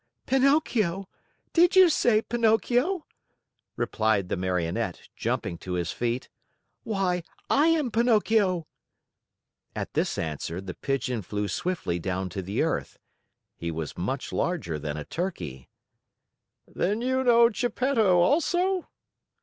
[0.25, 1.07] "Pinocchio!
[1.53, 3.05] Did you say Pinocchio?"
[3.75, 6.27] replied the Marionette, jumping to his feet.
[6.83, 8.65] "Why, I am Pinocchio!"
[9.75, 12.97] At this answer, the Pigeon flew swiftly down to the earth.
[13.55, 15.69] He was much larger than a turkey.
[16.67, 18.89] "Then you know Geppetto also?"